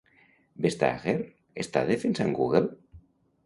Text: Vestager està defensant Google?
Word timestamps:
Vestager 0.65 1.15
està 1.67 1.87
defensant 1.93 2.37
Google? 2.41 2.67